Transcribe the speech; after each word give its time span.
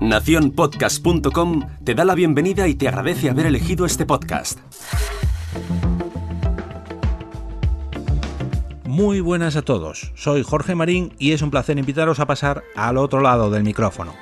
Naciónpodcast.com 0.00 1.62
te 1.84 1.94
da 1.94 2.04
la 2.04 2.14
bienvenida 2.14 2.68
y 2.68 2.74
te 2.74 2.88
agradece 2.88 3.30
haber 3.30 3.46
elegido 3.46 3.86
este 3.86 4.04
podcast. 4.04 4.58
Muy 8.84 9.20
buenas 9.20 9.56
a 9.56 9.62
todos, 9.62 10.12
soy 10.14 10.42
Jorge 10.42 10.74
Marín 10.74 11.14
y 11.18 11.32
es 11.32 11.42
un 11.42 11.50
placer 11.50 11.78
invitaros 11.78 12.20
a 12.20 12.26
pasar 12.26 12.62
al 12.76 12.96
otro 12.98 13.20
lado 13.20 13.50
del 13.50 13.64
micrófono. 13.64 14.14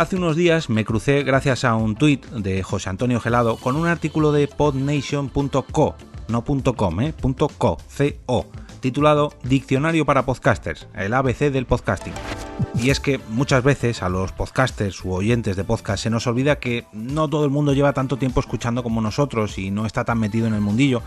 Hace 0.00 0.16
unos 0.16 0.34
días 0.34 0.70
me 0.70 0.86
crucé 0.86 1.22
gracias 1.24 1.62
a 1.62 1.74
un 1.74 1.94
tuit 1.94 2.24
de 2.30 2.62
José 2.62 2.88
Antonio 2.88 3.20
Gelado 3.20 3.56
con 3.56 3.76
un 3.76 3.86
artículo 3.86 4.32
de 4.32 4.48
podnation.co, 4.48 5.94
no 6.30 6.44
.com, 6.44 7.00
eh, 7.00 7.14
.co, 7.58 7.78
C-O, 7.88 8.46
titulado 8.80 9.32
Diccionario 9.42 10.06
para 10.06 10.24
Podcasters, 10.24 10.88
el 10.94 11.12
ABC 11.14 11.50
del 11.50 11.66
podcasting. 11.66 12.14
Y 12.74 12.90
es 12.90 13.00
que 13.00 13.20
muchas 13.28 13.62
veces 13.62 14.02
a 14.02 14.08
los 14.08 14.32
podcasters 14.32 15.04
u 15.04 15.12
oyentes 15.12 15.56
de 15.56 15.64
podcast 15.64 16.02
se 16.02 16.10
nos 16.10 16.26
olvida 16.26 16.58
que 16.58 16.86
no 16.92 17.28
todo 17.28 17.44
el 17.44 17.50
mundo 17.50 17.72
lleva 17.72 17.92
tanto 17.92 18.16
tiempo 18.16 18.40
escuchando 18.40 18.82
como 18.82 19.00
nosotros 19.00 19.58
y 19.58 19.70
no 19.70 19.86
está 19.86 20.04
tan 20.04 20.18
metido 20.18 20.46
en 20.46 20.54
el 20.54 20.60
mundillo 20.60 21.02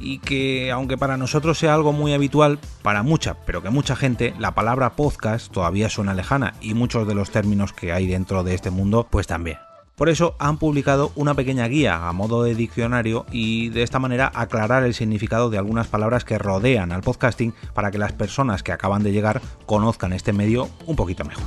y 0.00 0.18
que 0.18 0.70
aunque 0.70 0.98
para 0.98 1.16
nosotros 1.16 1.58
sea 1.58 1.74
algo 1.74 1.92
muy 1.92 2.12
habitual, 2.12 2.58
para 2.82 3.02
mucha, 3.02 3.34
pero 3.46 3.62
que 3.62 3.70
mucha 3.70 3.96
gente, 3.96 4.34
la 4.38 4.54
palabra 4.54 4.96
podcast 4.96 5.52
todavía 5.52 5.88
suena 5.88 6.14
lejana 6.14 6.54
y 6.60 6.74
muchos 6.74 7.06
de 7.06 7.14
los 7.14 7.30
términos 7.30 7.72
que 7.72 7.92
hay 7.92 8.06
dentro 8.06 8.44
de 8.44 8.54
este 8.54 8.70
mundo 8.70 9.06
pues 9.10 9.26
también. 9.26 9.58
Por 9.96 10.08
eso 10.08 10.34
han 10.40 10.58
publicado 10.58 11.12
una 11.14 11.34
pequeña 11.34 11.68
guía 11.68 12.08
a 12.08 12.12
modo 12.12 12.42
de 12.42 12.56
diccionario 12.56 13.26
y 13.30 13.68
de 13.68 13.84
esta 13.84 14.00
manera 14.00 14.30
aclarar 14.34 14.82
el 14.82 14.92
significado 14.92 15.50
de 15.50 15.58
algunas 15.58 15.86
palabras 15.86 16.24
que 16.24 16.36
rodean 16.36 16.90
al 16.90 17.02
podcasting 17.02 17.54
para 17.74 17.92
que 17.92 17.98
las 17.98 18.12
personas 18.12 18.64
que 18.64 18.72
acaban 18.72 19.04
de 19.04 19.12
llegar 19.12 19.40
conozcan 19.66 20.12
este 20.12 20.32
medio 20.32 20.68
un 20.86 20.96
poquito 20.96 21.24
mejor. 21.24 21.44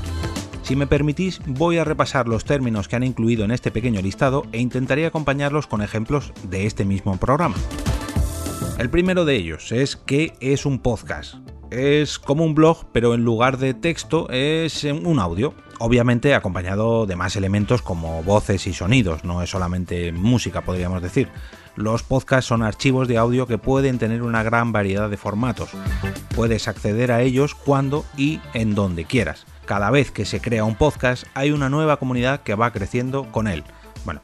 Si 0.64 0.78
me 0.78 0.88
permitís, 0.88 1.42
voy 1.46 1.78
a 1.78 1.84
repasar 1.84 2.30
los 2.30 2.46
términos 2.46 2.88
que 2.88 2.96
han 2.96 3.04
incluido 3.04 3.44
en 3.44 3.52
este 3.52 3.72
pequeño 3.72 4.02
listado 4.02 4.44
e 4.54 4.60
intentaré 4.60 5.06
acompañarlos 5.06 5.68
con 5.68 5.82
ejemplos 5.82 6.32
de 6.44 6.66
este 6.66 6.86
mismo 6.86 7.18
programa. 7.18 7.56
El 8.78 8.90
primero 8.90 9.26
de 9.26 9.36
ellos 9.36 9.72
es 9.74 9.98
qué 9.98 10.34
es 10.40 10.66
un 10.66 10.80
podcast. 10.80 11.36
Es 11.70 12.18
como 12.18 12.46
un 12.46 12.56
blog, 12.56 12.86
pero 12.94 13.14
en 13.14 13.24
lugar 13.24 13.58
de 13.58 13.74
texto 13.74 14.30
es 14.30 14.86
un 14.86 15.20
audio, 15.20 15.54
obviamente 15.80 16.34
acompañado 16.34 17.06
de 17.06 17.16
más 17.16 17.36
elementos 17.36 17.82
como 17.82 18.24
voces 18.24 18.68
y 18.68 18.74
sonidos, 18.74 19.24
no 19.24 19.42
es 19.42 19.50
solamente 19.50 20.12
música, 20.12 20.62
podríamos 20.62 21.02
decir. 21.02 21.30
Los 21.76 22.02
podcasts 22.04 22.48
son 22.48 22.64
archivos 22.64 23.08
de 23.08 23.18
audio 23.18 23.46
que 23.46 23.58
pueden 23.58 24.00
tener 24.00 24.24
una 24.24 24.42
gran 24.44 24.72
variedad 24.72 25.10
de 25.10 25.18
formatos. 25.18 25.70
Puedes 26.36 26.68
acceder 26.68 27.12
a 27.12 27.22
ellos 27.22 27.54
cuando 27.54 28.04
y 28.18 28.40
en 28.54 28.74
donde 28.74 29.06
quieras. 29.06 29.46
Cada 29.66 29.92
vez 29.92 30.10
que 30.10 30.26
se 30.26 30.40
crea 30.40 30.64
un 30.64 30.76
podcast 30.76 31.26
hay 31.36 31.52
una 31.52 31.70
nueva 31.70 31.98
comunidad 31.98 32.42
que 32.42 32.56
va 32.56 32.72
creciendo 32.72 33.32
con 33.32 33.48
él. 33.48 33.64
Bueno, 34.06 34.22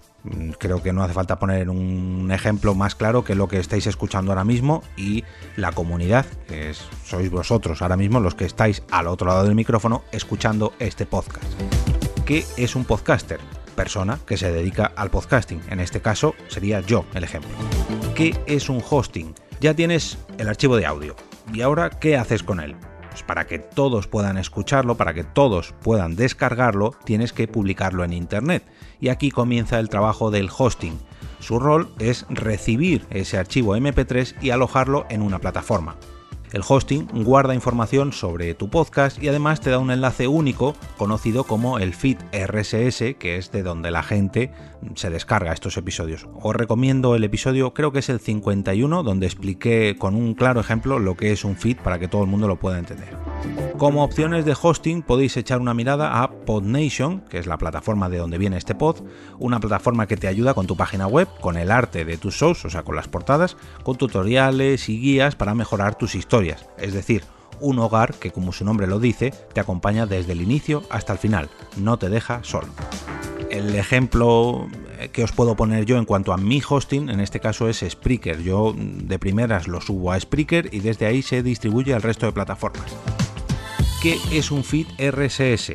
creo 0.57 0.81
que 0.81 0.93
no 0.93 1.03
hace 1.03 1.13
falta 1.13 1.39
poner 1.39 1.69
un 1.69 2.29
ejemplo 2.31 2.75
más 2.75 2.95
claro 2.95 3.23
que 3.23 3.35
lo 3.35 3.47
que 3.47 3.59
estáis 3.59 3.87
escuchando 3.87 4.31
ahora 4.31 4.43
mismo 4.43 4.83
y 4.95 5.23
la 5.57 5.71
comunidad, 5.71 6.25
que 6.47 6.73
sois 7.05 7.29
vosotros 7.29 7.81
ahora 7.81 7.97
mismo 7.97 8.19
los 8.19 8.35
que 8.35 8.45
estáis 8.45 8.83
al 8.91 9.07
otro 9.07 9.27
lado 9.27 9.43
del 9.43 9.55
micrófono 9.55 10.03
escuchando 10.11 10.73
este 10.79 11.05
podcast. 11.05 11.45
¿Qué 12.25 12.45
es 12.57 12.75
un 12.75 12.85
podcaster? 12.85 13.39
Persona 13.75 14.19
que 14.25 14.37
se 14.37 14.51
dedica 14.51 14.93
al 14.95 15.09
podcasting. 15.09 15.61
En 15.69 15.79
este 15.79 15.99
caso 15.99 16.35
sería 16.47 16.79
yo 16.81 17.05
el 17.13 17.23
ejemplo. 17.23 17.51
¿Qué 18.15 18.39
es 18.45 18.69
un 18.69 18.81
hosting? 18.87 19.33
Ya 19.59 19.73
tienes 19.73 20.17
el 20.37 20.47
archivo 20.47 20.77
de 20.77 20.85
audio. 20.85 21.15
¿Y 21.51 21.61
ahora 21.61 21.89
qué 21.89 22.15
haces 22.15 22.43
con 22.43 22.59
él? 22.59 22.75
Pues 23.13 23.21
para 23.21 23.45
que 23.45 23.59
todos 23.59 24.07
puedan 24.07 24.39
escucharlo, 24.39 24.97
para 24.97 25.13
que 25.13 25.23
todos 25.23 25.75
puedan 25.83 26.15
descargarlo, 26.15 26.95
tienes 27.03 27.31
que 27.31 27.47
publicarlo 27.47 28.03
en 28.03 28.11
Internet 28.11 28.65
y 28.99 29.09
aquí 29.09 29.29
comienza 29.29 29.77
el 29.77 29.87
trabajo 29.87 30.31
del 30.31 30.49
hosting. 30.49 30.97
Su 31.39 31.59
rol 31.59 31.93
es 31.99 32.25
recibir 32.29 33.05
ese 33.11 33.37
archivo 33.37 33.77
MP3 33.77 34.41
y 34.41 34.49
alojarlo 34.49 35.05
en 35.11 35.21
una 35.21 35.37
plataforma. 35.37 35.95
El 36.53 36.61
hosting 36.67 37.07
guarda 37.23 37.55
información 37.55 38.13
sobre 38.13 38.53
tu 38.53 38.69
podcast 38.69 39.21
y 39.21 39.27
además 39.27 39.59
te 39.59 39.71
da 39.71 39.79
un 39.79 39.89
enlace 39.89 40.27
único 40.27 40.75
conocido 40.97 41.45
como 41.45 41.79
el 41.79 41.95
feed 41.95 42.17
RSS, 42.31 43.15
que 43.17 43.37
es 43.37 43.51
de 43.51 43.63
donde 43.63 43.89
la 43.89 44.03
gente 44.03 44.51
se 44.93 45.09
descarga 45.09 45.51
estos 45.51 45.77
episodios. 45.77 46.27
Os 46.35 46.55
recomiendo 46.55 47.15
el 47.15 47.23
episodio, 47.23 47.73
creo 47.73 47.91
que 47.91 47.99
es 47.99 48.09
el 48.09 48.19
51, 48.19 49.01
donde 49.01 49.25
expliqué 49.25 49.95
con 49.97 50.13
un 50.13 50.35
claro 50.35 50.61
ejemplo 50.61 50.99
lo 50.99 51.17
que 51.17 51.31
es 51.31 51.43
un 51.43 51.55
feed 51.55 51.77
para 51.77 51.97
que 51.97 52.07
todo 52.07 52.21
el 52.21 52.29
mundo 52.29 52.47
lo 52.47 52.59
pueda 52.59 52.77
entender. 52.77 53.17
Como 53.77 54.03
opciones 54.03 54.45
de 54.45 54.55
hosting 54.59 55.01
podéis 55.01 55.35
echar 55.35 55.59
una 55.59 55.73
mirada 55.73 56.21
a 56.21 56.31
PodNation, 56.31 57.21
que 57.21 57.39
es 57.39 57.47
la 57.47 57.57
plataforma 57.57 58.07
de 58.07 58.17
donde 58.17 58.37
viene 58.37 58.57
este 58.57 58.75
pod, 58.75 59.01
una 59.39 59.59
plataforma 59.59 60.07
que 60.07 60.15
te 60.15 60.27
ayuda 60.27 60.53
con 60.53 60.67
tu 60.67 60.77
página 60.77 61.07
web, 61.07 61.27
con 61.41 61.57
el 61.57 61.71
arte 61.71 62.05
de 62.05 62.17
tus 62.17 62.35
shows, 62.35 62.63
o 62.65 62.69
sea, 62.69 62.83
con 62.83 62.95
las 62.95 63.07
portadas, 63.07 63.57
con 63.83 63.97
tutoriales 63.97 64.87
y 64.89 64.99
guías 64.99 65.35
para 65.35 65.55
mejorar 65.55 65.95
tus 65.95 66.15
historias, 66.15 66.42
es 66.77 66.93
decir, 66.93 67.23
un 67.59 67.79
hogar 67.79 68.13
que 68.15 68.31
como 68.31 68.51
su 68.51 68.65
nombre 68.65 68.87
lo 68.87 68.99
dice, 68.99 69.33
te 69.53 69.59
acompaña 69.59 70.05
desde 70.05 70.33
el 70.33 70.41
inicio 70.41 70.83
hasta 70.89 71.13
el 71.13 71.19
final, 71.19 71.49
no 71.77 71.97
te 71.97 72.09
deja 72.09 72.43
solo. 72.43 72.67
El 73.49 73.75
ejemplo 73.75 74.67
que 75.11 75.23
os 75.23 75.31
puedo 75.31 75.55
poner 75.55 75.85
yo 75.85 75.97
en 75.97 76.05
cuanto 76.05 76.33
a 76.33 76.37
mi 76.37 76.61
hosting, 76.67 77.09
en 77.09 77.19
este 77.19 77.39
caso 77.39 77.67
es 77.67 77.85
Spreaker. 77.87 78.41
Yo 78.41 78.73
de 78.75 79.19
primeras 79.19 79.67
lo 79.67 79.81
subo 79.81 80.11
a 80.11 80.19
Spreaker 80.19 80.69
y 80.71 80.79
desde 80.79 81.05
ahí 81.05 81.21
se 81.21 81.43
distribuye 81.43 81.93
al 81.93 82.01
resto 82.01 82.25
de 82.25 82.31
plataformas. 82.31 82.85
¿Qué 84.01 84.17
es 84.31 84.51
un 84.51 84.63
feed 84.63 84.87
RSS? 84.99 85.73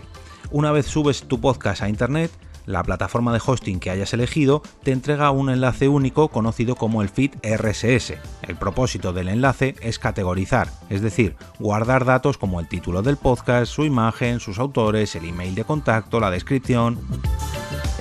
Una 0.50 0.72
vez 0.72 0.86
subes 0.86 1.22
tu 1.22 1.40
podcast 1.40 1.82
a 1.82 1.88
internet, 1.88 2.30
la 2.68 2.82
plataforma 2.82 3.32
de 3.32 3.40
hosting 3.44 3.80
que 3.80 3.90
hayas 3.90 4.12
elegido 4.12 4.62
te 4.82 4.92
entrega 4.92 5.30
un 5.30 5.48
enlace 5.48 5.88
único 5.88 6.28
conocido 6.28 6.76
como 6.76 7.02
el 7.02 7.08
feed 7.08 7.32
RSS. 7.42 8.14
El 8.42 8.56
propósito 8.56 9.12
del 9.12 9.28
enlace 9.28 9.74
es 9.80 9.98
categorizar, 9.98 10.68
es 10.90 11.00
decir, 11.00 11.34
guardar 11.58 12.04
datos 12.04 12.36
como 12.36 12.60
el 12.60 12.68
título 12.68 13.02
del 13.02 13.16
podcast, 13.16 13.72
su 13.72 13.84
imagen, 13.84 14.38
sus 14.38 14.58
autores, 14.58 15.16
el 15.16 15.24
email 15.24 15.54
de 15.54 15.64
contacto, 15.64 16.20
la 16.20 16.30
descripción. 16.30 16.98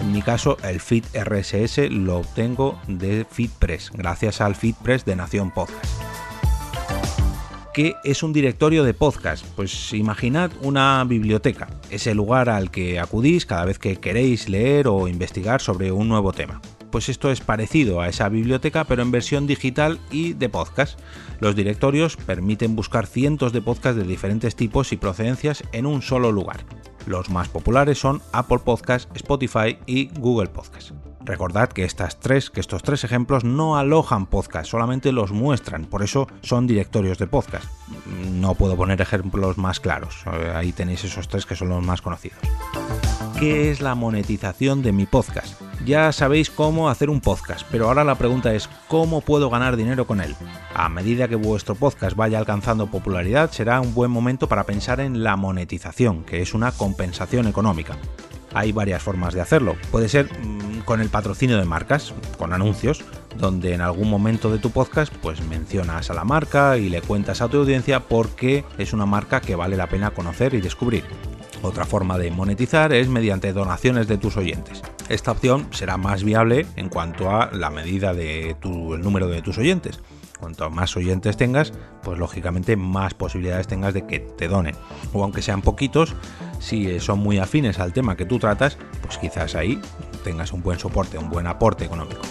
En 0.01 0.11
mi 0.11 0.21
caso, 0.21 0.57
el 0.63 0.81
feed 0.81 1.05
RSS 1.13 1.89
lo 1.89 2.17
obtengo 2.17 2.77
de 2.87 3.25
FeedPress, 3.29 3.91
gracias 3.93 4.41
al 4.41 4.55
FeedPress 4.55 5.05
de 5.05 5.15
Nación 5.15 5.51
Podcast. 5.51 6.06
¿Qué 7.77 7.95
es 8.03 8.23
un 8.23 8.33
directorio 8.33 8.83
de 8.83 8.95
podcast? 8.95 9.45
Pues 9.55 9.93
imaginad 9.93 10.49
una 10.63 11.03
biblioteca, 11.03 11.67
ese 11.91 12.15
lugar 12.15 12.49
al 12.49 12.71
que 12.71 12.99
acudís 12.99 13.45
cada 13.45 13.65
vez 13.65 13.77
que 13.77 13.97
queréis 13.97 14.49
leer 14.49 14.87
o 14.87 15.07
investigar 15.07 15.61
sobre 15.61 15.91
un 15.91 16.09
nuevo 16.09 16.33
tema. 16.33 16.59
Pues 16.89 17.07
esto 17.07 17.29
es 17.29 17.39
parecido 17.39 18.01
a 18.01 18.07
esa 18.07 18.29
biblioteca 18.29 18.85
pero 18.85 19.03
en 19.03 19.11
versión 19.11 19.45
digital 19.45 19.99
y 20.09 20.33
de 20.33 20.49
podcast. 20.49 20.99
Los 21.39 21.55
directorios 21.55 22.17
permiten 22.17 22.75
buscar 22.75 23.05
cientos 23.05 23.53
de 23.53 23.61
podcasts 23.61 24.01
de 24.01 24.07
diferentes 24.07 24.55
tipos 24.55 24.91
y 24.91 24.97
procedencias 24.97 25.63
en 25.71 25.85
un 25.85 26.01
solo 26.01 26.31
lugar. 26.31 26.65
Los 27.05 27.29
más 27.29 27.47
populares 27.47 27.99
son 27.99 28.23
Apple 28.31 28.61
Podcasts, 28.65 29.07
Spotify 29.13 29.77
y 29.85 30.07
Google 30.19 30.49
Podcasts. 30.49 30.95
Recordad 31.23 31.69
que 31.69 31.83
estas 31.83 32.19
tres, 32.19 32.49
que 32.49 32.59
estos 32.59 32.83
tres 32.83 33.03
ejemplos 33.03 33.43
no 33.43 33.77
alojan 33.77 34.27
podcast, 34.27 34.69
solamente 34.69 35.11
los 35.11 35.31
muestran, 35.31 35.85
por 35.85 36.03
eso 36.03 36.27
son 36.41 36.67
directorios 36.67 37.17
de 37.17 37.27
podcast. 37.27 37.65
No 38.31 38.55
puedo 38.55 38.75
poner 38.75 39.01
ejemplos 39.01 39.57
más 39.57 39.79
claros, 39.79 40.23
eh, 40.31 40.51
ahí 40.55 40.71
tenéis 40.71 41.03
esos 41.03 41.27
tres 41.27 41.45
que 41.45 41.55
son 41.55 41.69
los 41.69 41.83
más 41.83 42.01
conocidos. 42.01 42.39
¿Qué 43.39 43.69
es 43.69 43.81
la 43.81 43.93
monetización 43.93 44.81
de 44.81 44.91
mi 44.91 45.05
podcast? 45.05 45.61
Ya 45.85 46.11
sabéis 46.11 46.49
cómo 46.49 46.89
hacer 46.89 47.09
un 47.09 47.21
podcast, 47.21 47.67
pero 47.71 47.87
ahora 47.87 48.03
la 48.03 48.15
pregunta 48.15 48.53
es 48.53 48.67
¿cómo 48.87 49.21
puedo 49.21 49.49
ganar 49.49 49.75
dinero 49.75 50.07
con 50.07 50.21
él? 50.21 50.35
A 50.73 50.89
medida 50.89 51.27
que 51.27 51.35
vuestro 51.35 51.75
podcast 51.75 52.15
vaya 52.15 52.39
alcanzando 52.39 52.87
popularidad, 52.87 53.51
será 53.51 53.79
un 53.79 53.93
buen 53.93 54.09
momento 54.09 54.47
para 54.47 54.63
pensar 54.63 54.99
en 54.99 55.23
la 55.23 55.35
monetización, 55.35 56.23
que 56.23 56.41
es 56.41 56.55
una 56.55 56.71
compensación 56.71 57.47
económica. 57.47 57.95
Hay 58.53 58.71
varias 58.71 59.03
formas 59.03 59.35
de 59.35 59.41
hacerlo. 59.41 59.75
Puede 59.91 60.09
ser 60.09 60.25
mm, 60.25 60.66
con 60.85 61.01
el 61.01 61.09
patrocinio 61.09 61.57
de 61.57 61.65
marcas, 61.65 62.13
con 62.37 62.53
anuncios, 62.53 63.03
donde 63.37 63.73
en 63.73 63.81
algún 63.81 64.09
momento 64.09 64.51
de 64.51 64.59
tu 64.59 64.71
podcast 64.71 65.13
pues 65.21 65.45
mencionas 65.45 66.09
a 66.09 66.13
la 66.13 66.23
marca 66.23 66.77
y 66.77 66.89
le 66.89 67.01
cuentas 67.01 67.41
a 67.41 67.47
tu 67.47 67.57
audiencia 67.57 68.01
por 68.01 68.29
qué 68.29 68.65
es 68.77 68.93
una 68.93 69.05
marca 69.05 69.41
que 69.41 69.55
vale 69.55 69.77
la 69.77 69.87
pena 69.87 70.11
conocer 70.11 70.53
y 70.53 70.61
descubrir. 70.61 71.03
Otra 71.61 71.85
forma 71.85 72.17
de 72.17 72.31
monetizar 72.31 72.93
es 72.93 73.07
mediante 73.07 73.51
donaciones 73.53 74.07
de 74.07 74.17
tus 74.17 74.37
oyentes. 74.37 74.83
Esta 75.09 75.31
opción 75.31 75.67
será 75.71 75.97
más 75.97 76.23
viable 76.23 76.65
en 76.75 76.89
cuanto 76.89 77.31
a 77.31 77.49
la 77.51 77.69
medida 77.69 78.13
de 78.13 78.55
tu, 78.59 78.97
número 78.97 79.27
de 79.27 79.41
tus 79.41 79.57
oyentes. 79.57 79.99
Cuanto 80.39 80.69
más 80.69 80.95
oyentes 80.95 81.35
tengas, 81.35 81.73
pues 82.03 82.19
lógicamente 82.19 82.75
más 82.75 83.15
posibilidades 83.15 83.67
tengas 83.67 83.95
de 83.95 84.05
que 84.05 84.19
te 84.19 84.47
donen. 84.47 84.75
O 85.13 85.23
aunque 85.23 85.41
sean 85.41 85.63
poquitos, 85.63 86.15
si 86.59 86.99
son 86.99 87.19
muy 87.19 87.39
afines 87.39 87.79
al 87.79 87.91
tema 87.91 88.15
que 88.15 88.25
tú 88.25 88.37
tratas, 88.37 88.77
pues 89.01 89.17
quizás 89.17 89.55
ahí 89.55 89.81
tengas 90.23 90.53
un 90.53 90.61
buen 90.61 90.79
soporte, 90.79 91.17
un 91.17 91.29
buen 91.29 91.47
aporte 91.47 91.85
económico. 91.85 92.21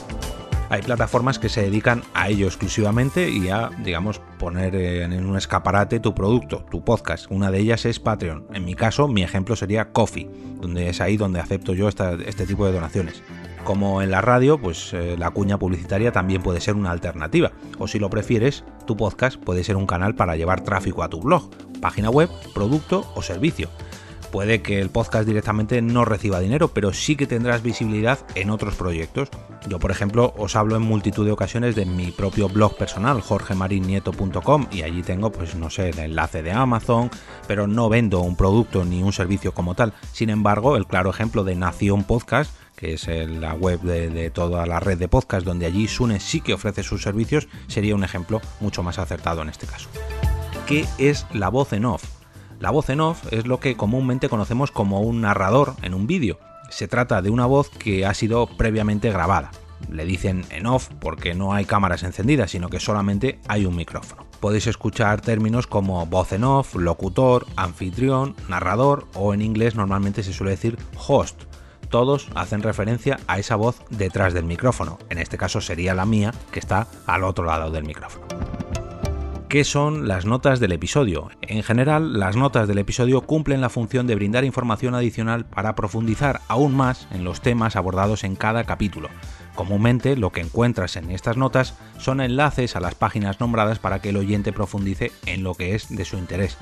Hay 0.68 0.82
plataformas 0.82 1.38
que 1.38 1.48
se 1.48 1.62
dedican 1.62 2.02
a 2.12 2.28
ello 2.28 2.46
exclusivamente 2.46 3.30
y 3.30 3.50
a, 3.50 3.70
digamos, 3.84 4.20
poner 4.38 4.74
en 4.74 5.24
un 5.24 5.36
escaparate 5.36 6.00
tu 6.00 6.12
producto, 6.12 6.66
tu 6.70 6.84
podcast. 6.84 7.30
Una 7.30 7.52
de 7.52 7.60
ellas 7.60 7.84
es 7.86 8.00
Patreon. 8.00 8.46
En 8.52 8.64
mi 8.64 8.74
caso, 8.74 9.06
mi 9.06 9.22
ejemplo 9.22 9.54
sería 9.54 9.92
Coffee, 9.92 10.28
donde 10.60 10.88
es 10.88 11.00
ahí 11.00 11.16
donde 11.16 11.38
acepto 11.38 11.72
yo 11.72 11.88
este 11.88 12.46
tipo 12.46 12.66
de 12.66 12.72
donaciones. 12.72 13.22
Como 13.62 14.02
en 14.02 14.10
la 14.10 14.20
radio, 14.20 14.58
pues 14.58 14.92
eh, 14.92 15.16
la 15.16 15.30
cuña 15.30 15.58
publicitaria 15.58 16.10
también 16.10 16.42
puede 16.42 16.60
ser 16.60 16.74
una 16.74 16.90
alternativa. 16.90 17.52
O 17.78 17.86
si 17.86 18.00
lo 18.00 18.10
prefieres, 18.10 18.64
tu 18.86 18.96
podcast 18.96 19.36
puede 19.36 19.62
ser 19.62 19.76
un 19.76 19.86
canal 19.86 20.16
para 20.16 20.36
llevar 20.36 20.62
tráfico 20.62 21.04
a 21.04 21.08
tu 21.08 21.20
blog, 21.20 21.48
página 21.80 22.10
web, 22.10 22.28
producto 22.54 23.08
o 23.14 23.22
servicio 23.22 23.68
puede 24.30 24.62
que 24.62 24.80
el 24.80 24.90
podcast 24.90 25.26
directamente 25.26 25.82
no 25.82 26.04
reciba 26.04 26.40
dinero, 26.40 26.68
pero 26.68 26.92
sí 26.92 27.16
que 27.16 27.26
tendrás 27.26 27.62
visibilidad 27.62 28.18
en 28.34 28.50
otros 28.50 28.74
proyectos. 28.74 29.28
Yo, 29.68 29.78
por 29.78 29.90
ejemplo, 29.90 30.34
os 30.36 30.56
hablo 30.56 30.76
en 30.76 30.82
multitud 30.82 31.24
de 31.24 31.32
ocasiones 31.32 31.74
de 31.74 31.86
mi 31.86 32.10
propio 32.10 32.48
blog 32.48 32.76
personal, 32.76 33.20
jorgemarinieto.com, 33.20 34.66
y 34.70 34.82
allí 34.82 35.02
tengo, 35.02 35.32
pues 35.32 35.54
no 35.54 35.70
sé, 35.70 35.90
el 35.90 35.98
enlace 35.98 36.42
de 36.42 36.52
Amazon, 36.52 37.10
pero 37.46 37.66
no 37.66 37.88
vendo 37.88 38.20
un 38.20 38.36
producto 38.36 38.84
ni 38.84 39.02
un 39.02 39.12
servicio 39.12 39.52
como 39.52 39.74
tal. 39.74 39.92
Sin 40.12 40.30
embargo, 40.30 40.76
el 40.76 40.86
claro 40.86 41.10
ejemplo 41.10 41.44
de 41.44 41.56
Nación 41.56 42.04
Podcast, 42.04 42.52
que 42.76 42.92
es 42.92 43.08
la 43.08 43.54
web 43.54 43.80
de, 43.80 44.30
toda 44.30 44.66
la 44.66 44.80
red 44.80 44.98
de 44.98 45.08
podcast, 45.08 45.46
donde 45.46 45.66
allí 45.66 45.88
Sune 45.88 46.20
sí 46.20 46.40
que 46.40 46.54
ofrece 46.54 46.82
sus 46.82 47.02
servicios, 47.02 47.48
sería 47.66 47.94
un 47.94 48.04
ejemplo 48.04 48.40
mucho 48.60 48.82
más 48.82 48.98
acertado 48.98 49.42
en 49.42 49.48
este 49.48 49.66
caso. 49.66 49.88
¿Qué 50.66 50.84
es 50.98 51.26
la 51.32 51.48
voz 51.48 51.72
en 51.72 51.86
off? 51.86 52.15
La 52.58 52.70
voz 52.70 52.88
en 52.88 53.00
off 53.00 53.30
es 53.32 53.46
lo 53.46 53.60
que 53.60 53.76
comúnmente 53.76 54.28
conocemos 54.28 54.70
como 54.70 55.00
un 55.00 55.20
narrador 55.20 55.74
en 55.82 55.92
un 55.92 56.06
vídeo. 56.06 56.38
Se 56.70 56.88
trata 56.88 57.20
de 57.20 57.30
una 57.30 57.46
voz 57.46 57.68
que 57.68 58.06
ha 58.06 58.14
sido 58.14 58.46
previamente 58.46 59.10
grabada. 59.10 59.50
Le 59.90 60.06
dicen 60.06 60.44
en 60.50 60.66
off 60.66 60.88
porque 61.00 61.34
no 61.34 61.52
hay 61.52 61.66
cámaras 61.66 62.02
encendidas, 62.02 62.50
sino 62.50 62.70
que 62.70 62.80
solamente 62.80 63.38
hay 63.46 63.66
un 63.66 63.76
micrófono. 63.76 64.26
Podéis 64.40 64.66
escuchar 64.66 65.20
términos 65.20 65.66
como 65.66 66.04
voz 66.06 66.32
en 66.32 66.44
off, 66.44 66.74
locutor, 66.76 67.46
anfitrión, 67.56 68.34
narrador 68.48 69.06
o 69.14 69.34
en 69.34 69.42
inglés 69.42 69.74
normalmente 69.74 70.22
se 70.22 70.32
suele 70.32 70.52
decir 70.52 70.78
host. 71.06 71.42
Todos 71.90 72.28
hacen 72.34 72.62
referencia 72.62 73.20
a 73.26 73.38
esa 73.38 73.56
voz 73.56 73.82
detrás 73.90 74.32
del 74.34 74.44
micrófono. 74.44 74.98
En 75.10 75.18
este 75.18 75.38
caso 75.38 75.60
sería 75.60 75.94
la 75.94 76.06
mía 76.06 76.32
que 76.50 76.58
está 76.58 76.88
al 77.06 77.22
otro 77.22 77.44
lado 77.44 77.70
del 77.70 77.84
micrófono. 77.84 78.26
¿Qué 79.48 79.62
son 79.62 80.08
las 80.08 80.26
notas 80.26 80.58
del 80.58 80.72
episodio? 80.72 81.30
En 81.40 81.62
general, 81.62 82.18
las 82.18 82.34
notas 82.34 82.66
del 82.66 82.78
episodio 82.78 83.20
cumplen 83.20 83.60
la 83.60 83.68
función 83.68 84.08
de 84.08 84.16
brindar 84.16 84.44
información 84.44 84.96
adicional 84.96 85.44
para 85.44 85.76
profundizar 85.76 86.40
aún 86.48 86.74
más 86.74 87.06
en 87.12 87.22
los 87.22 87.40
temas 87.40 87.76
abordados 87.76 88.24
en 88.24 88.34
cada 88.34 88.64
capítulo. 88.64 89.08
Comúnmente 89.54 90.16
lo 90.16 90.32
que 90.32 90.40
encuentras 90.40 90.96
en 90.96 91.12
estas 91.12 91.36
notas 91.36 91.74
son 91.96 92.20
enlaces 92.20 92.74
a 92.74 92.80
las 92.80 92.96
páginas 92.96 93.38
nombradas 93.38 93.78
para 93.78 94.00
que 94.00 94.08
el 94.08 94.16
oyente 94.16 94.52
profundice 94.52 95.12
en 95.26 95.44
lo 95.44 95.54
que 95.54 95.76
es 95.76 95.94
de 95.94 96.04
su 96.04 96.18
interés. 96.18 96.58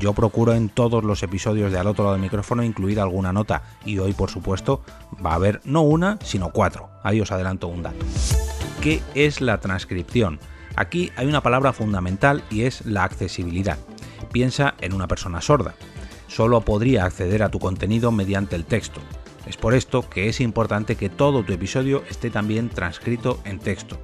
Yo 0.00 0.12
procuro 0.12 0.54
en 0.54 0.70
todos 0.70 1.04
los 1.04 1.22
episodios 1.22 1.70
de 1.70 1.78
al 1.78 1.86
otro 1.86 2.02
lado 2.02 2.16
del 2.16 2.22
micrófono 2.22 2.64
incluir 2.64 2.98
alguna 2.98 3.32
nota 3.32 3.62
y 3.84 3.98
hoy 3.98 4.12
por 4.12 4.30
supuesto 4.30 4.82
va 5.24 5.30
a 5.30 5.36
haber 5.36 5.60
no 5.64 5.82
una 5.82 6.18
sino 6.24 6.50
cuatro. 6.50 6.90
Ahí 7.04 7.20
os 7.20 7.30
adelanto 7.30 7.68
un 7.68 7.84
dato. 7.84 8.04
¿Qué 8.82 9.02
es 9.14 9.40
la 9.40 9.60
transcripción? 9.60 10.40
Aquí 10.76 11.12
hay 11.16 11.26
una 11.26 11.42
palabra 11.42 11.72
fundamental 11.72 12.42
y 12.50 12.62
es 12.62 12.84
la 12.84 13.04
accesibilidad. 13.04 13.78
Piensa 14.32 14.74
en 14.80 14.92
una 14.92 15.06
persona 15.06 15.40
sorda. 15.40 15.74
Solo 16.26 16.62
podría 16.62 17.04
acceder 17.04 17.42
a 17.42 17.50
tu 17.50 17.60
contenido 17.60 18.10
mediante 18.10 18.56
el 18.56 18.64
texto. 18.64 19.00
Es 19.46 19.56
por 19.56 19.74
esto 19.74 20.08
que 20.08 20.28
es 20.28 20.40
importante 20.40 20.96
que 20.96 21.10
todo 21.10 21.44
tu 21.44 21.52
episodio 21.52 22.02
esté 22.08 22.30
también 22.30 22.70
transcrito 22.70 23.38
en 23.44 23.58
texto. 23.58 23.98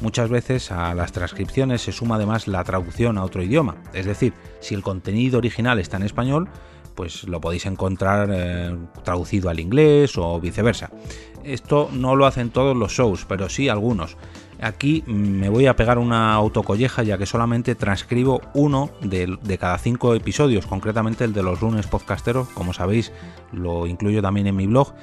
Muchas 0.00 0.30
veces 0.30 0.70
a 0.70 0.94
las 0.94 1.12
transcripciones 1.12 1.82
se 1.82 1.92
suma 1.92 2.16
además 2.16 2.46
la 2.46 2.64
traducción 2.64 3.18
a 3.18 3.24
otro 3.24 3.42
idioma, 3.42 3.76
es 3.92 4.06
decir, 4.06 4.32
si 4.60 4.74
el 4.74 4.82
contenido 4.82 5.38
original 5.38 5.80
está 5.80 5.96
en 5.96 6.04
español, 6.04 6.48
pues 6.94 7.24
lo 7.24 7.40
podéis 7.40 7.66
encontrar 7.66 8.28
eh, 8.32 8.76
traducido 9.04 9.50
al 9.50 9.60
inglés 9.60 10.16
o 10.16 10.40
viceversa. 10.40 10.90
Esto 11.44 11.90
no 11.92 12.16
lo 12.16 12.26
hacen 12.26 12.50
todos 12.50 12.76
los 12.76 12.92
shows, 12.92 13.24
pero 13.24 13.48
sí 13.48 13.68
algunos. 13.68 14.16
Aquí 14.60 15.04
me 15.06 15.48
voy 15.48 15.66
a 15.66 15.76
pegar 15.76 15.98
una 15.98 16.34
autocolleja 16.34 17.04
ya 17.04 17.16
que 17.16 17.26
solamente 17.26 17.74
transcribo 17.76 18.40
uno 18.54 18.90
de, 19.00 19.58
cada 19.58 19.78
cinco 19.78 20.14
episodios, 20.14 20.66
concretamente 20.66 21.24
el 21.24 21.32
de 21.32 21.42
los 21.42 21.62
lunes 21.62 21.86
podcasteros, 21.86 22.48
como 22.48 22.72
sabéis 22.72 23.12
lo 23.52 23.86
incluyo 23.86 24.20
también 24.20 24.48
en 24.48 24.56
mi 24.56 24.66
blog. 24.66 24.94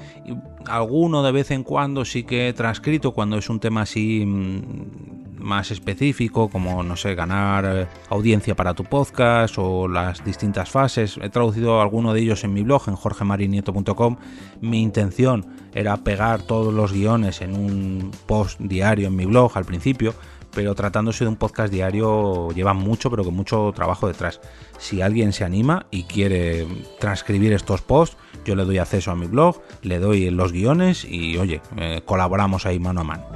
Alguno 0.68 1.22
de 1.22 1.32
vez 1.32 1.50
en 1.50 1.62
cuando 1.62 2.04
sí 2.04 2.24
que 2.24 2.48
he 2.48 2.52
transcrito 2.52 3.12
cuando 3.12 3.38
es 3.38 3.48
un 3.48 3.60
tema 3.60 3.82
así 3.82 4.24
mm, 4.26 5.36
más 5.38 5.70
específico, 5.70 6.48
como 6.48 6.82
no 6.82 6.96
sé, 6.96 7.14
ganar 7.14 7.64
eh, 7.64 7.86
audiencia 8.10 8.54
para 8.54 8.74
tu 8.74 8.84
podcast 8.84 9.56
o 9.58 9.88
las 9.88 10.24
distintas 10.24 10.68
fases. 10.68 11.18
He 11.22 11.30
traducido 11.30 11.80
alguno 11.80 12.12
de 12.12 12.20
ellos 12.20 12.44
en 12.44 12.52
mi 12.52 12.62
blog, 12.62 12.88
en 12.88 12.96
jorgemarinieto.com. 12.96 14.16
Mi 14.60 14.82
intención 14.82 15.46
era 15.74 15.96
pegar 15.98 16.42
todos 16.42 16.74
los 16.74 16.92
guiones 16.92 17.40
en 17.40 17.54
un 17.54 18.10
post 18.26 18.60
diario 18.60 19.08
en 19.08 19.16
mi 19.16 19.26
blog 19.26 19.52
al 19.56 19.64
principio, 19.64 20.14
pero 20.56 20.74
tratándose 20.74 21.22
de 21.22 21.28
un 21.28 21.36
podcast 21.36 21.70
diario 21.70 22.48
lleva 22.52 22.72
mucho, 22.72 23.10
pero 23.10 23.22
con 23.24 23.34
mucho 23.34 23.72
trabajo 23.76 24.08
detrás. 24.08 24.40
Si 24.78 25.02
alguien 25.02 25.34
se 25.34 25.44
anima 25.44 25.84
y 25.90 26.04
quiere 26.04 26.66
transcribir 26.98 27.52
estos 27.52 27.82
posts, 27.82 28.16
yo 28.46 28.56
le 28.56 28.64
doy 28.64 28.78
acceso 28.78 29.10
a 29.10 29.16
mi 29.16 29.26
blog, 29.26 29.60
le 29.82 29.98
doy 29.98 30.30
los 30.30 30.52
guiones 30.52 31.04
y 31.04 31.36
oye, 31.36 31.60
eh, 31.76 32.00
colaboramos 32.06 32.64
ahí 32.64 32.78
mano 32.78 33.02
a 33.02 33.04
mano. 33.04 33.26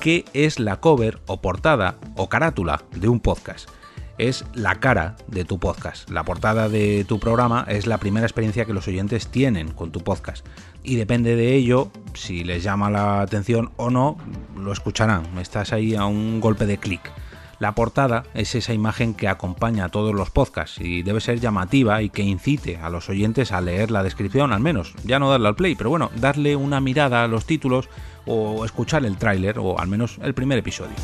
¿Qué 0.00 0.24
es 0.32 0.58
la 0.58 0.80
cover 0.80 1.20
o 1.26 1.42
portada 1.42 1.98
o 2.16 2.30
carátula 2.30 2.82
de 2.96 3.10
un 3.10 3.20
podcast? 3.20 3.68
Es 4.18 4.44
la 4.54 4.76
cara 4.76 5.16
de 5.28 5.44
tu 5.44 5.58
podcast. 5.58 6.10
La 6.10 6.24
portada 6.24 6.68
de 6.68 7.04
tu 7.06 7.18
programa 7.18 7.64
es 7.68 7.86
la 7.86 7.98
primera 7.98 8.26
experiencia 8.26 8.64
que 8.64 8.74
los 8.74 8.86
oyentes 8.88 9.28
tienen 9.28 9.72
con 9.72 9.92
tu 9.92 10.00
podcast. 10.00 10.44
Y 10.82 10.96
depende 10.96 11.36
de 11.36 11.54
ello, 11.54 11.90
si 12.14 12.44
les 12.44 12.62
llama 12.62 12.90
la 12.90 13.20
atención 13.20 13.70
o 13.76 13.90
no, 13.90 14.18
lo 14.56 14.72
escucharán. 14.72 15.38
Estás 15.38 15.72
ahí 15.72 15.94
a 15.94 16.04
un 16.04 16.40
golpe 16.40 16.66
de 16.66 16.78
clic. 16.78 17.00
La 17.58 17.74
portada 17.74 18.22
es 18.34 18.54
esa 18.54 18.72
imagen 18.72 19.14
que 19.14 19.26
acompaña 19.26 19.86
a 19.86 19.88
todos 19.88 20.14
los 20.14 20.30
podcasts 20.30 20.80
y 20.80 21.02
debe 21.02 21.20
ser 21.20 21.40
llamativa 21.40 22.02
y 22.02 22.08
que 22.08 22.22
incite 22.22 22.76
a 22.76 22.88
los 22.88 23.08
oyentes 23.08 23.50
a 23.50 23.60
leer 23.60 23.90
la 23.90 24.04
descripción 24.04 24.52
al 24.52 24.60
menos, 24.60 24.94
ya 25.04 25.18
no 25.18 25.28
darle 25.28 25.48
al 25.48 25.56
play, 25.56 25.74
pero 25.74 25.90
bueno, 25.90 26.10
darle 26.16 26.54
una 26.54 26.80
mirada 26.80 27.24
a 27.24 27.28
los 27.28 27.46
títulos 27.46 27.88
o 28.26 28.64
escuchar 28.64 29.04
el 29.04 29.16
tráiler 29.16 29.58
o 29.58 29.80
al 29.80 29.88
menos 29.88 30.20
el 30.22 30.34
primer 30.34 30.58
episodio. 30.58 30.94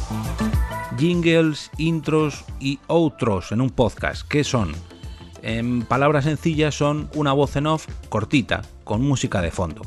Jingles, 0.96 1.72
intros 1.76 2.44
y 2.60 2.78
outros 2.86 3.50
en 3.50 3.60
un 3.60 3.70
podcast, 3.70 4.22
¿qué 4.28 4.44
son? 4.44 4.72
En 5.42 5.82
palabras 5.82 6.24
sencillas 6.24 6.76
son 6.76 7.10
una 7.16 7.32
voz 7.32 7.56
en 7.56 7.66
off 7.66 7.88
cortita, 8.08 8.62
con 8.84 9.02
música 9.02 9.42
de 9.42 9.50
fondo. 9.50 9.82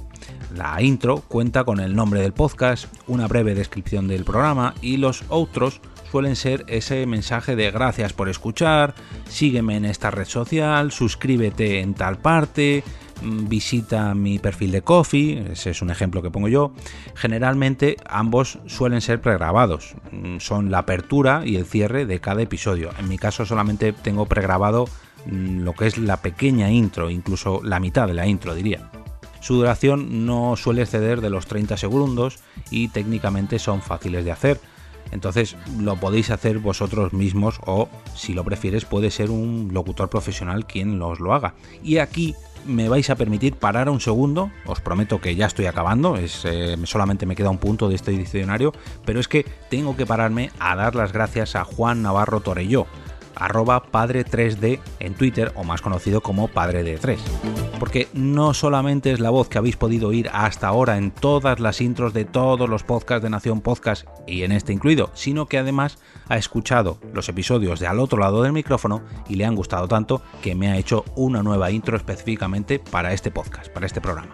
La 0.54 0.82
intro 0.82 1.22
cuenta 1.28 1.64
con 1.64 1.80
el 1.80 1.96
nombre 1.96 2.22
del 2.22 2.34
podcast, 2.34 2.94
una 3.08 3.28
breve 3.28 3.56
descripción 3.56 4.08
del 4.08 4.26
programa 4.26 4.74
y 4.82 4.98
los 4.98 5.24
outros 5.30 5.80
suelen 6.10 6.36
ser 6.36 6.64
ese 6.68 7.06
mensaje 7.06 7.56
de 7.56 7.72
gracias 7.72 8.14
por 8.14 8.30
escuchar, 8.30 8.96
sígueme 9.28 9.76
en 9.76 9.86
esta 9.86 10.12
red 10.12 10.26
social, 10.26 10.92
suscríbete 10.92 11.82
en 11.82 11.94
tal 11.94 12.18
parte, 12.18 12.84
mm, 13.22 13.48
visita 13.48 14.16
mi 14.16 14.40
perfil 14.40 14.72
de 14.72 14.82
Coffee, 14.82 15.52
ese 15.52 15.72
es 15.72 15.82
un 15.82 15.90
ejemplo 15.90 16.22
que 16.22 16.32
pongo 16.32 16.48
yo. 16.48 16.74
Generalmente 17.16 17.98
ambos 18.08 18.60
suelen 18.68 19.02
ser 19.02 19.22
pregrabados, 19.22 19.96
mm, 20.12 20.38
son 20.40 20.72
la 20.72 20.80
apertura 20.80 21.44
y 21.46 21.58
el 21.58 21.66
cierre 21.66 22.06
de 22.06 22.20
cada 22.20 22.42
episodio. 22.42 22.92
En 23.00 23.10
mi 23.10 23.18
caso 23.18 23.46
solamente 23.46 23.94
tengo 23.94 24.26
pregrabado 24.26 24.86
mm, 25.26 25.64
lo 25.64 25.74
que 25.74 25.88
es 25.88 25.98
la 25.98 26.18
pequeña 26.18 26.72
intro, 26.72 27.10
incluso 27.10 27.62
la 27.64 27.80
mitad 27.80 28.08
de 28.08 28.14
la 28.14 28.28
intro 28.28 28.56
diría. 28.56 28.90
Su 29.42 29.56
duración 29.56 30.26
no 30.26 30.56
suele 30.56 30.82
exceder 30.82 31.22
de 31.22 31.30
los 31.30 31.48
30 31.48 31.78
segundos 31.78 32.40
y 32.72 32.88
técnicamente 32.90 33.60
son 33.60 33.82
fáciles 33.82 34.26
de 34.26 34.32
hacer 34.32 34.60
entonces 35.12 35.56
lo 35.80 35.96
podéis 35.98 36.32
hacer 36.32 36.60
vosotros 36.60 37.14
mismos 37.14 37.60
o 37.66 37.90
si 38.16 38.34
lo 38.34 38.44
prefieres 38.44 38.86
puede 38.86 39.12
ser 39.12 39.32
un 39.32 39.70
locutor 39.74 40.10
profesional 40.10 40.66
quien 40.66 41.02
os 41.02 41.20
lo 41.20 41.34
haga. 41.34 41.54
Y 41.84 41.98
aquí 41.98 42.36
me 42.66 42.90
vais 42.90 43.10
a 43.10 43.16
permitir 43.16 43.56
parar 43.56 43.90
un 43.90 44.02
segundo, 44.02 44.52
os 44.66 44.82
prometo 44.82 45.22
que 45.22 45.36
ya 45.36 45.46
estoy 45.46 45.66
acabando, 45.66 46.18
es, 46.18 46.44
eh, 46.46 46.76
solamente 46.84 47.26
me 47.26 47.36
queda 47.36 47.50
un 47.50 47.58
punto 47.58 47.88
de 47.90 47.96
este 47.96 48.12
diccionario, 48.12 48.74
pero 49.06 49.20
es 49.20 49.28
que 49.28 49.46
tengo 49.70 49.96
que 49.96 50.06
pararme 50.06 50.52
a 50.60 50.76
dar 50.76 50.96
las 50.96 51.14
gracias 51.14 51.56
a 51.56 51.64
Juan 51.64 52.02
Navarro 52.02 52.42
Torelló. 52.42 52.88
Arroba 53.38 53.84
padre3d 53.92 54.80
en 55.00 55.14
Twitter 55.14 55.52
o 55.56 55.64
más 55.64 55.82
conocido 55.82 56.22
como 56.22 56.48
padre 56.48 56.84
de 56.84 56.98
3. 56.98 57.20
Porque 57.80 58.08
no 58.14 58.54
solamente 58.54 59.12
es 59.12 59.20
la 59.20 59.30
voz 59.30 59.50
que 59.50 59.58
habéis 59.58 59.78
podido 59.78 60.10
oír 60.10 60.30
hasta 60.34 60.68
ahora 60.68 60.98
en 60.98 61.12
todas 61.12 61.60
las 61.60 61.82
intros 61.82 62.14
de 62.14 62.26
todos 62.26 62.70
los 62.70 62.84
podcasts 62.84 63.24
de 63.24 63.30
Nación 63.30 63.62
Podcast 63.62 64.08
y 64.26 64.44
en 64.44 64.52
este 64.52 64.74
incluido, 64.74 65.12
sino 65.14 65.46
que 65.46 65.58
además 65.58 65.98
ha 66.28 66.38
escuchado 66.38 66.98
los 67.14 67.30
episodios 67.30 67.80
de 67.80 67.88
al 67.88 68.00
otro 68.00 68.20
lado 68.20 68.44
del 68.44 68.54
micrófono 68.54 69.02
y 69.30 69.36
le 69.36 69.46
han 69.46 69.56
gustado 69.56 69.88
tanto 69.88 70.22
que 70.42 70.56
me 70.56 70.70
ha 70.70 70.78
hecho 70.78 71.06
una 71.16 71.44
nueva 71.44 71.72
intro 71.72 71.98
específicamente 71.98 72.80
para 72.80 73.14
este 73.14 73.32
podcast, 73.32 73.70
para 73.70 73.86
este 73.86 74.02
programa. 74.02 74.34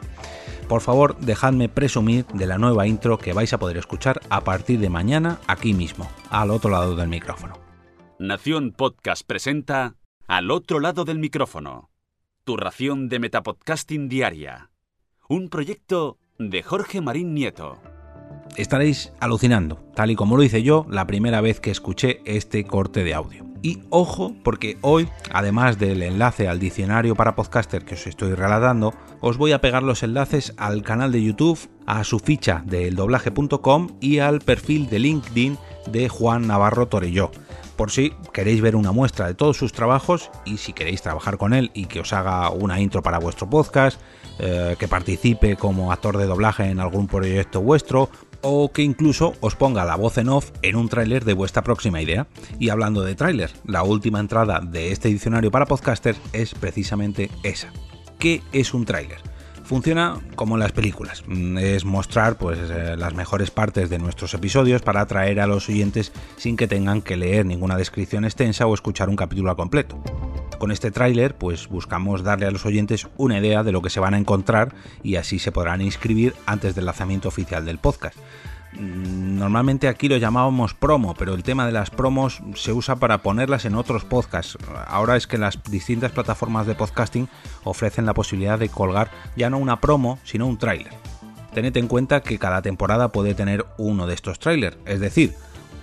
Por 0.67 0.81
favor, 0.81 1.17
dejadme 1.19 1.69
presumir 1.69 2.25
de 2.33 2.47
la 2.47 2.57
nueva 2.57 2.87
intro 2.87 3.17
que 3.17 3.33
vais 3.33 3.53
a 3.53 3.59
poder 3.59 3.77
escuchar 3.77 4.21
a 4.29 4.41
partir 4.41 4.79
de 4.79 4.89
mañana 4.89 5.39
aquí 5.47 5.73
mismo, 5.73 6.09
al 6.29 6.51
otro 6.51 6.71
lado 6.71 6.95
del 6.95 7.09
micrófono. 7.09 7.62
Nación 8.19 8.73
Podcast 8.77 9.25
presenta 9.25 9.95
Al 10.27 10.51
otro 10.51 10.79
lado 10.79 11.03
del 11.03 11.17
micrófono. 11.17 11.89
Tu 12.43 12.57
ración 12.57 13.09
de 13.09 13.17
Metapodcasting 13.17 14.07
Diaria. 14.07 14.69
Un 15.27 15.49
proyecto 15.49 16.19
de 16.37 16.61
Jorge 16.61 17.01
Marín 17.01 17.33
Nieto. 17.33 17.81
Estaréis 18.55 19.11
alucinando, 19.19 19.77
tal 19.95 20.11
y 20.11 20.15
como 20.15 20.37
lo 20.37 20.43
hice 20.43 20.61
yo 20.61 20.85
la 20.89 21.07
primera 21.07 21.41
vez 21.41 21.59
que 21.59 21.71
escuché 21.71 22.21
este 22.25 22.65
corte 22.65 23.03
de 23.03 23.15
audio. 23.15 23.45
Y 23.63 23.81
ojo, 23.89 24.35
porque 24.43 24.77
hoy, 24.81 25.09
además 25.31 25.79
del 25.79 26.03
enlace 26.03 26.47
al 26.47 26.59
diccionario 26.59 27.15
para 27.15 27.35
podcaster 27.35 27.83
que 27.83 27.95
os 27.95 28.05
estoy 28.05 28.33
relatando, 28.35 28.93
os 29.21 29.37
voy 29.37 29.53
a 29.53 29.61
pegar 29.61 29.81
los 29.81 30.03
enlaces 30.03 30.53
al 30.57 30.83
canal 30.83 31.11
de 31.11 31.23
YouTube, 31.23 31.57
a 31.87 32.03
su 32.03 32.19
ficha 32.19 32.61
del 32.65 32.95
doblaje.com 32.95 33.87
y 34.01 34.19
al 34.19 34.41
perfil 34.41 34.89
de 34.89 34.99
LinkedIn 34.99 35.57
de 35.89 36.09
Juan 36.09 36.45
Navarro 36.45 36.87
Torelló. 36.87 37.31
Por 37.83 37.91
si 37.91 38.13
queréis 38.31 38.61
ver 38.61 38.77
una 38.77 38.93
muestra 38.93 39.27
de 39.27 39.33
todos 39.33 39.57
sus 39.57 39.73
trabajos 39.73 40.31
y 40.45 40.55
si 40.55 40.71
queréis 40.71 41.01
trabajar 41.01 41.37
con 41.37 41.53
él 41.53 41.69
y 41.73 41.87
que 41.87 41.99
os 41.99 42.13
haga 42.13 42.49
una 42.49 42.79
intro 42.79 43.03
para 43.03 43.19
vuestro 43.19 43.49
podcast, 43.49 43.99
eh, 44.39 44.77
que 44.79 44.87
participe 44.87 45.57
como 45.57 45.91
actor 45.91 46.17
de 46.17 46.25
doblaje 46.25 46.63
en 46.63 46.79
algún 46.79 47.07
proyecto 47.07 47.59
vuestro 47.59 48.09
o 48.41 48.71
que 48.71 48.83
incluso 48.83 49.33
os 49.41 49.57
ponga 49.57 49.83
la 49.83 49.97
voz 49.97 50.17
en 50.17 50.29
off 50.29 50.51
en 50.61 50.77
un 50.77 50.87
tráiler 50.87 51.25
de 51.25 51.33
vuestra 51.33 51.61
próxima 51.61 52.01
idea. 52.01 52.25
Y 52.57 52.69
hablando 52.69 53.01
de 53.01 53.15
tráiler, 53.15 53.51
la 53.65 53.83
última 53.83 54.21
entrada 54.21 54.61
de 54.61 54.93
este 54.93 55.09
diccionario 55.09 55.51
para 55.51 55.65
podcasters 55.65 56.21
es 56.31 56.55
precisamente 56.55 57.29
esa. 57.43 57.67
¿Qué 58.17 58.41
es 58.53 58.73
un 58.73 58.85
tráiler? 58.85 59.32
Funciona 59.63 60.19
como 60.35 60.55
en 60.55 60.59
las 60.59 60.73
películas, 60.73 61.23
mm, 61.25 61.57
es 61.57 61.85
mostrar 61.85 62.37
pues 62.37 62.59
eh, 62.69 62.95
las 62.97 63.13
mejores 63.13 63.49
partes 63.49 63.89
de 63.89 63.97
nuestros 63.97 64.33
episodios 64.33 64.81
para 64.81 65.01
atraer 65.01 65.39
a 65.39 65.47
los 65.47 65.69
oyentes 65.69 66.11
sin 66.35 66.57
que 66.57 66.67
tengan 66.67 67.01
que 67.01 67.15
leer 67.15 67.45
ninguna 67.45 67.77
descripción 67.77 68.25
extensa 68.25 68.67
o 68.67 68.73
escuchar 68.73 69.07
un 69.07 69.15
capítulo 69.15 69.55
completo. 69.55 69.97
Con 70.59 70.71
este 70.71 70.91
tráiler 70.91 71.35
pues 71.35 71.69
buscamos 71.69 72.23
darle 72.23 72.45
a 72.45 72.51
los 72.51 72.65
oyentes 72.65 73.07
una 73.17 73.39
idea 73.39 73.63
de 73.63 73.71
lo 73.71 73.81
que 73.81 73.89
se 73.89 74.01
van 74.01 74.13
a 74.13 74.17
encontrar 74.17 74.75
y 75.01 75.15
así 75.15 75.39
se 75.39 75.53
podrán 75.53 75.81
inscribir 75.81 76.35
antes 76.45 76.75
del 76.75 76.85
lanzamiento 76.85 77.29
oficial 77.29 77.65
del 77.65 77.77
podcast. 77.77 78.17
Mm, 78.79 79.37
normalmente 79.37 79.87
aquí 79.87 80.07
lo 80.07 80.17
llamábamos 80.17 80.73
promo, 80.73 81.13
pero 81.13 81.33
el 81.33 81.43
tema 81.43 81.65
de 81.65 81.71
las 81.71 81.89
promos 81.89 82.41
se 82.55 82.73
usa 82.73 82.95
para 82.95 83.19
ponerlas 83.19 83.65
en 83.65 83.75
otros 83.75 84.03
podcasts. 84.05 84.57
Ahora 84.87 85.15
es 85.15 85.27
que 85.27 85.37
las 85.37 85.61
distintas 85.63 86.11
plataformas 86.11 86.67
de 86.67 86.75
podcasting 86.75 87.29
ofrecen 87.63 88.05
la 88.05 88.13
posibilidad 88.13 88.59
de 88.59 88.69
colgar 88.69 89.11
ya 89.35 89.49
no 89.49 89.57
una 89.57 89.79
promo, 89.79 90.19
sino 90.23 90.47
un 90.47 90.57
tráiler. 90.57 90.93
Tened 91.53 91.77
en 91.77 91.87
cuenta 91.87 92.21
que 92.21 92.39
cada 92.39 92.61
temporada 92.61 93.09
puede 93.09 93.35
tener 93.35 93.65
uno 93.77 94.07
de 94.07 94.15
estos 94.15 94.39
trailers, 94.39 94.77
es 94.85 94.99
decir, 94.99 95.33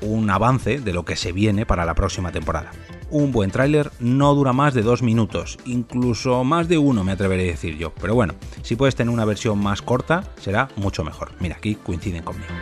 un 0.00 0.28
avance 0.30 0.80
de 0.80 0.92
lo 0.92 1.04
que 1.04 1.16
se 1.16 1.32
viene 1.32 1.66
para 1.66 1.84
la 1.84 1.94
próxima 1.94 2.32
temporada. 2.32 2.72
Un 3.10 3.32
buen 3.32 3.50
tráiler 3.50 3.90
no 3.98 4.32
dura 4.36 4.52
más 4.52 4.72
de 4.72 4.82
dos 4.82 5.02
minutos, 5.02 5.58
incluso 5.64 6.44
más 6.44 6.68
de 6.68 6.78
uno 6.78 7.02
me 7.02 7.10
atreveré 7.10 7.48
a 7.48 7.52
decir 7.52 7.76
yo, 7.76 7.92
pero 8.00 8.14
bueno, 8.14 8.34
si 8.62 8.76
puedes 8.76 8.94
tener 8.94 9.12
una 9.12 9.24
versión 9.24 9.58
más 9.58 9.82
corta 9.82 10.22
será 10.40 10.68
mucho 10.76 11.02
mejor. 11.02 11.32
Mira, 11.40 11.56
aquí 11.56 11.74
coinciden 11.74 12.22
conmigo. 12.22 12.52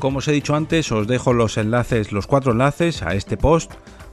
Como 0.00 0.18
os 0.18 0.26
he 0.26 0.32
dicho 0.32 0.56
antes, 0.56 0.90
os 0.90 1.06
dejo 1.06 1.32
los 1.32 1.56
enlaces, 1.56 2.10
los 2.10 2.26
cuatro 2.26 2.50
enlaces 2.50 3.02
a 3.02 3.14
este 3.14 3.36
post 3.36 3.72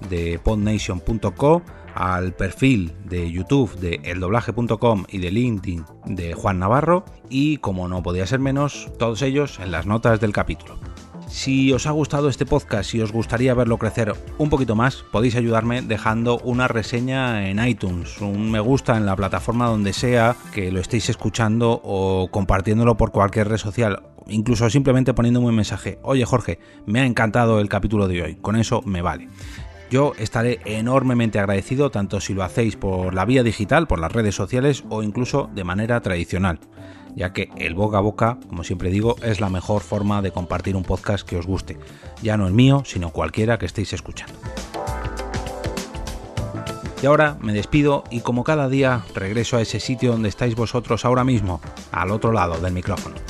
de 0.10 0.40
podnation.co, 0.44 1.64
al 1.96 2.34
perfil 2.34 2.94
de 3.06 3.32
YouTube 3.32 3.76
de 3.80 4.02
eldoblaje.com 4.04 5.06
y 5.10 5.18
de 5.20 5.32
LinkedIn 5.32 5.86
de 6.06 6.34
Juan 6.34 6.60
Navarro 6.60 7.06
y, 7.30 7.58
como 7.58 7.88
no 7.88 8.04
podía 8.04 8.28
ser 8.28 8.40
menos, 8.40 8.92
todos 9.00 9.22
ellos 9.22 9.60
en 9.60 9.72
las 9.72 9.88
notas 9.88 10.20
del 10.20 10.34
capítulo. 10.34 10.78
Si 11.28 11.74
os 11.74 11.88
ha 11.88 11.92
gustado 11.92 12.30
este 12.30 12.46
podcast 12.46 12.94
y 12.94 13.02
os 13.02 13.12
gustaría 13.12 13.54
verlo 13.54 13.78
crecer 13.78 14.14
un 14.38 14.50
poquito 14.50 14.76
más, 14.76 15.04
podéis 15.12 15.36
ayudarme 15.36 15.82
dejando 15.82 16.40
una 16.40 16.68
reseña 16.68 17.50
en 17.50 17.66
iTunes, 17.66 18.22
un 18.22 18.52
me 18.52 18.60
gusta 18.60 18.96
en 18.96 19.06
la 19.06 19.16
plataforma 19.16 19.68
donde 19.68 19.92
sea 19.92 20.36
que 20.54 20.72
lo 20.72 20.80
estéis 20.80 21.10
escuchando 21.10 21.82
o 21.84 22.30
compartiéndolo 22.32 22.96
por 22.96 23.12
cualquier 23.12 23.50
red 23.50 23.58
social, 23.58 24.04
incluso 24.28 24.70
simplemente 24.70 25.14
poniéndome 25.14 25.48
un 25.48 25.56
mensaje, 25.56 26.00
oye 26.04 26.26
Jorge, 26.26 26.60
me 26.86 27.02
ha 27.02 27.06
encantado 27.06 27.60
el 27.60 27.70
capítulo 27.70 28.08
de 28.08 28.22
hoy, 28.22 28.36
con 28.36 28.56
eso 28.56 28.82
me 28.86 29.02
vale. 29.02 29.28
Yo 29.92 30.14
estaré 30.18 30.60
enormemente 30.66 31.40
agradecido 31.40 31.92
tanto 31.92 32.20
si 32.20 32.34
lo 32.34 32.44
hacéis 32.44 32.76
por 32.76 33.14
la 33.14 33.26
vía 33.26 33.44
digital, 33.44 33.88
por 33.88 34.00
las 34.00 34.12
redes 34.12 34.36
sociales 34.36 34.84
o 34.90 35.04
incluso 35.04 35.50
de 35.54 35.64
manera 35.64 36.02
tradicional 36.02 36.60
ya 37.16 37.34
que 37.34 37.50
el 37.58 37.74
boca 37.74 37.98
a 37.98 38.02
boca, 38.02 38.38
como 38.48 38.64
siempre 38.64 38.90
digo, 38.90 39.16
es 39.24 39.40
la 39.40 39.50
mejor 39.50 39.82
forma 39.82 40.22
de 40.22 40.32
compartir 40.32 40.76
un 40.76 40.84
podcast 40.84 41.28
que 41.28 41.38
os 41.38 41.46
guste, 41.46 41.78
ya 42.22 42.38
no 42.38 42.48
el 42.48 42.54
mío, 42.54 42.84
sino 42.86 43.12
cualquiera 43.12 43.58
que 43.58 43.66
estéis 43.66 43.94
escuchando. 43.94 44.36
Y 47.02 47.08
ahora 47.08 47.38
me 47.40 47.54
despido 47.54 48.04
y 48.10 48.22
como 48.22 48.44
cada 48.44 48.68
día 48.68 49.04
regreso 49.14 49.58
a 49.58 49.62
ese 49.62 49.80
sitio 49.80 50.12
donde 50.12 50.30
estáis 50.30 50.56
vosotros 50.56 51.06
ahora 51.06 51.24
mismo, 51.24 51.62
al 51.92 52.12
otro 52.12 52.32
lado 52.32 52.60
del 52.60 52.74
micrófono. 52.74 53.25